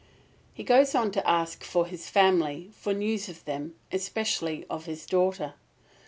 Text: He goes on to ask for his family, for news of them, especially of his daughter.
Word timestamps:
He 0.51 0.63
goes 0.63 0.95
on 0.95 1.11
to 1.11 1.29
ask 1.29 1.63
for 1.63 1.85
his 1.85 2.09
family, 2.09 2.71
for 2.73 2.91
news 2.91 3.29
of 3.29 3.45
them, 3.45 3.75
especially 3.91 4.65
of 4.67 4.85
his 4.87 5.05
daughter. 5.05 5.53